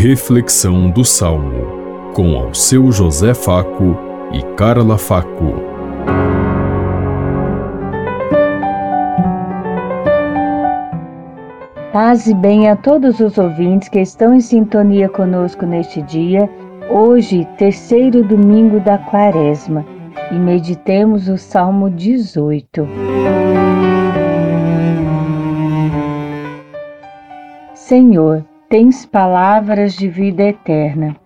Reflexão 0.00 0.88
do 0.88 1.04
Salmo, 1.04 2.12
com 2.14 2.36
ao 2.36 2.54
seu 2.54 2.92
José 2.92 3.34
Faco 3.34 3.98
e 4.32 4.40
Carla 4.54 4.96
Faco. 4.96 5.54
Paz 11.92 12.28
e 12.28 12.34
bem 12.34 12.68
a 12.68 12.76
todos 12.76 13.18
os 13.18 13.38
ouvintes 13.38 13.88
que 13.88 13.98
estão 13.98 14.32
em 14.32 14.40
sintonia 14.40 15.08
conosco 15.08 15.66
neste 15.66 16.00
dia, 16.02 16.48
hoje, 16.88 17.44
terceiro 17.58 18.22
domingo 18.22 18.78
da 18.78 18.98
quaresma, 18.98 19.84
e 20.30 20.36
meditemos 20.36 21.26
o 21.28 21.36
Salmo 21.36 21.90
18. 21.90 22.86
Senhor, 27.74 28.44
tens 28.68 29.06
palavras 29.06 29.94
de 29.94 30.08
vida 30.08 30.42
eterna. 30.42 31.16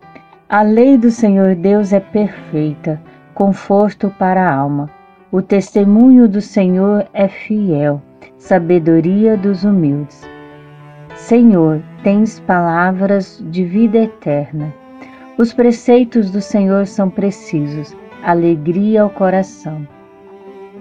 A 0.49 0.63
lei 0.63 0.97
do 0.97 1.11
Senhor 1.11 1.57
Deus 1.57 1.93
é 1.93 1.99
perfeita, 1.99 3.03
conforto 3.35 4.15
para 4.17 4.47
a 4.47 4.55
alma. 4.55 4.89
O 5.33 5.43
testemunho 5.43 6.29
do 6.29 6.41
Senhor 6.41 7.09
é 7.13 7.27
fiel, 7.27 8.01
sabedoria 8.39 9.37
dos 9.37 9.65
humildes. 9.65 10.23
Senhor, 11.17 11.83
tens 12.05 12.39
palavras 12.39 13.45
de 13.51 13.65
vida 13.65 13.99
eterna. 13.99 14.73
Os 15.37 15.53
preceitos 15.53 16.31
do 16.31 16.41
Senhor 16.41 16.87
são 16.87 17.11
precisos, 17.11 17.97
alegria 18.23 19.03
ao 19.03 19.11
coração. 19.11 19.87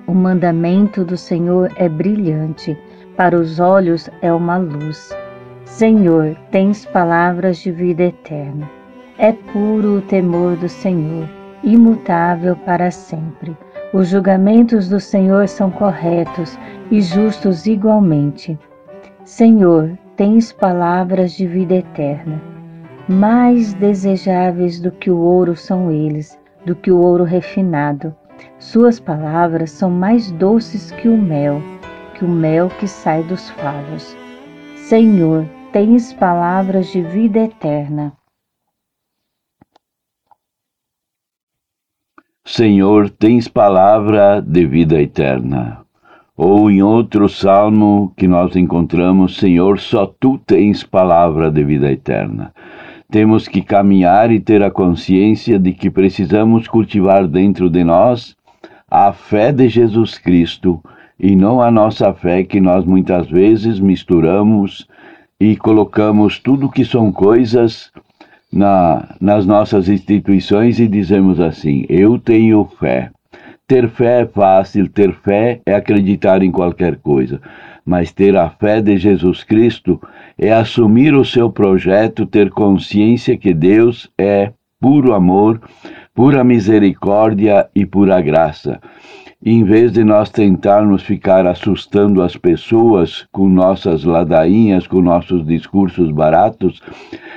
O 0.05 0.13
mandamento 0.13 1.03
do 1.03 1.17
Senhor 1.17 1.71
é 1.75 1.89
brilhante, 1.89 2.77
para 3.17 3.35
os 3.35 3.59
olhos 3.59 4.09
é 4.21 4.31
uma 4.31 4.57
luz. 4.57 5.09
Senhor, 5.71 6.35
tens 6.51 6.85
palavras 6.85 7.57
de 7.57 7.71
vida 7.71 8.03
eterna. 8.03 8.69
É 9.17 9.31
puro 9.31 9.97
o 9.97 10.01
temor 10.01 10.57
do 10.57 10.67
Senhor, 10.67 11.27
imutável 11.63 12.57
para 12.57 12.91
sempre. 12.91 13.57
Os 13.93 14.09
julgamentos 14.09 14.89
do 14.89 14.99
Senhor 14.99 15.47
são 15.47 15.71
corretos 15.71 16.59
e 16.91 17.01
justos 17.01 17.65
igualmente. 17.65 18.59
Senhor, 19.23 19.97
tens 20.17 20.51
palavras 20.51 21.31
de 21.31 21.47
vida 21.47 21.75
eterna. 21.75 22.39
Mais 23.07 23.73
desejáveis 23.73 24.79
do 24.79 24.91
que 24.91 25.09
o 25.09 25.19
ouro 25.19 25.55
são 25.55 25.89
eles, 25.89 26.37
do 26.65 26.75
que 26.75 26.91
o 26.91 26.99
ouro 26.99 27.23
refinado. 27.23 28.13
Suas 28.59 28.99
palavras 28.99 29.71
são 29.71 29.89
mais 29.89 30.31
doces 30.33 30.91
que 30.91 31.07
o 31.07 31.17
mel, 31.17 31.61
que 32.13 32.25
o 32.25 32.29
mel 32.29 32.69
que 32.77 32.87
sai 32.87 33.23
dos 33.23 33.49
favos. 33.51 34.15
Senhor, 34.75 35.45
tens 35.71 36.11
palavras 36.11 36.91
de 36.91 37.01
vida 37.01 37.39
eterna. 37.39 38.11
Senhor, 42.45 43.09
tens 43.09 43.47
palavra 43.47 44.41
de 44.41 44.65
vida 44.65 45.01
eterna. 45.01 45.85
Ou 46.35 46.69
em 46.69 46.81
outro 46.81 47.29
salmo 47.29 48.13
que 48.17 48.27
nós 48.27 48.55
encontramos, 48.57 49.37
Senhor, 49.37 49.79
só 49.79 50.05
tu 50.05 50.37
tens 50.39 50.83
palavra 50.83 51.49
de 51.49 51.63
vida 51.63 51.89
eterna. 51.89 52.53
Temos 53.09 53.47
que 53.47 53.61
caminhar 53.61 54.29
e 54.29 54.41
ter 54.41 54.61
a 54.63 54.71
consciência 54.71 55.57
de 55.57 55.71
que 55.71 55.89
precisamos 55.89 56.67
cultivar 56.67 57.27
dentro 57.27 57.69
de 57.69 57.83
nós 57.83 58.35
a 58.89 59.13
fé 59.13 59.53
de 59.53 59.69
Jesus 59.69 60.17
Cristo 60.17 60.83
e 61.17 61.33
não 61.33 61.61
a 61.61 61.71
nossa 61.71 62.13
fé 62.13 62.43
que 62.43 62.59
nós 62.59 62.83
muitas 62.83 63.29
vezes 63.29 63.79
misturamos 63.79 64.85
e 65.41 65.55
colocamos 65.55 66.37
tudo 66.37 66.69
que 66.69 66.85
são 66.85 67.11
coisas 67.11 67.89
na, 68.53 69.15
nas 69.19 69.43
nossas 69.43 69.89
instituições 69.89 70.79
e 70.79 70.87
dizemos 70.87 71.39
assim: 71.39 71.83
eu 71.89 72.19
tenho 72.19 72.63
fé. 72.79 73.09
Ter 73.67 73.89
fé 73.89 74.21
é 74.21 74.25
fácil, 74.27 74.87
ter 74.87 75.11
fé 75.11 75.59
é 75.65 75.73
acreditar 75.73 76.43
em 76.43 76.51
qualquer 76.51 76.97
coisa, 76.97 77.41
mas 77.83 78.11
ter 78.11 78.37
a 78.37 78.51
fé 78.51 78.81
de 78.81 78.95
Jesus 78.97 79.43
Cristo 79.43 79.99
é 80.37 80.53
assumir 80.53 81.15
o 81.15 81.25
seu 81.25 81.49
projeto, 81.49 82.27
ter 82.27 82.51
consciência 82.51 83.35
que 83.35 83.51
Deus 83.51 84.11
é 84.19 84.51
puro 84.79 85.11
amor, 85.11 85.59
pura 86.13 86.43
misericórdia 86.43 87.67
e 87.73 87.83
pura 87.83 88.21
graça 88.21 88.79
em 89.43 89.63
vez 89.63 89.91
de 89.91 90.03
nós 90.03 90.29
tentarmos 90.29 91.01
ficar 91.01 91.47
assustando 91.47 92.21
as 92.21 92.37
pessoas 92.37 93.25
com 93.31 93.49
nossas 93.49 94.03
ladainhas, 94.03 94.85
com 94.85 95.01
nossos 95.01 95.43
discursos 95.47 96.11
baratos, 96.11 96.79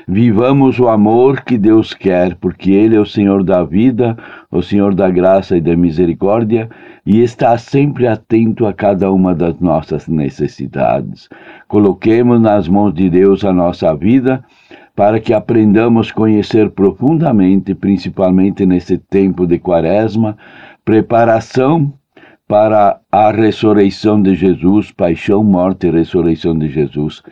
vivamos 0.07 0.79
o 0.79 0.89
amor 0.89 1.41
que 1.43 1.57
Deus 1.57 1.95
quer, 1.95 2.35
porque 2.35 2.73
Ele 2.73 2.95
é 2.95 3.01
o 3.01 3.07
Senhor 3.07 3.43
da 3.43 3.65
vida, 3.65 4.19
o 4.51 4.61
Senhor 4.61 4.95
da 4.95 5.09
graça 5.11 5.57
e 5.57 5.63
da 5.63 5.75
misericórdia, 5.75 6.69
e 7.07 7.23
está 7.23 7.57
sempre 7.57 8.07
atento 8.07 8.67
a 8.67 8.75
cada 8.75 9.11
uma 9.11 9.35
das 9.35 9.59
nossas 9.59 10.07
necessidades. 10.07 11.31
Coloquemos 11.67 12.39
nas 12.39 12.69
mãos 12.69 12.93
de 12.93 13.09
Deus 13.09 13.47
a 13.47 13.53
nossa 13.53 13.95
vida 13.95 14.45
para 14.95 15.19
que 15.19 15.33
aprendamos 15.33 16.11
a 16.11 16.15
conhecer 16.15 16.71
profundamente, 16.71 17.75
principalmente 17.75 18.65
nesse 18.65 18.97
tempo 18.97 19.45
de 19.45 19.59
quaresma, 19.59 20.37
preparação 20.85 21.93
para 22.47 23.01
a 23.11 23.31
ressurreição 23.31 24.21
de 24.21 24.35
Jesus, 24.35 24.91
paixão, 24.91 25.43
morte 25.43 25.87
e 25.87 25.91
ressurreição 25.91 26.57
de 26.57 26.69
Jesus. 26.69 27.23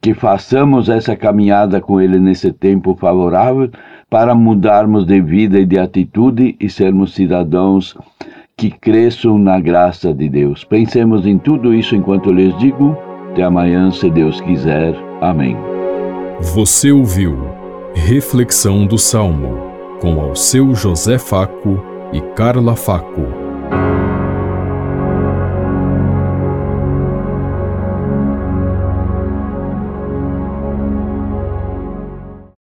Que 0.00 0.14
façamos 0.14 0.88
essa 0.88 1.14
caminhada 1.14 1.80
com 1.80 2.00
Ele 2.00 2.18
nesse 2.18 2.52
tempo 2.52 2.96
favorável 2.98 3.70
para 4.10 4.34
mudarmos 4.34 5.06
de 5.06 5.20
vida 5.20 5.60
e 5.60 5.66
de 5.66 5.78
atitude 5.78 6.56
e 6.58 6.68
sermos 6.68 7.14
cidadãos 7.14 7.96
que 8.56 8.70
cresçam 8.70 9.38
na 9.38 9.60
graça 9.60 10.12
de 10.12 10.28
Deus. 10.28 10.64
Pensemos 10.64 11.26
em 11.26 11.38
tudo 11.38 11.72
isso 11.72 11.94
enquanto 11.94 12.30
eu 12.30 12.34
lhes 12.34 12.56
digo. 12.58 12.96
Até 13.30 13.42
amanhã, 13.44 13.90
se 13.90 14.10
Deus 14.10 14.40
quiser. 14.40 14.94
Amém. 15.20 15.56
Você 16.54 16.90
ouviu 16.90 17.38
Reflexão 17.94 18.86
do 18.86 18.98
Salmo 18.98 19.70
com 20.00 20.20
ao 20.20 20.34
seu 20.34 20.74
José 20.74 21.18
Faco 21.18 21.91
e 22.12 22.20
Carla 22.34 22.76
Faco. 22.76 23.41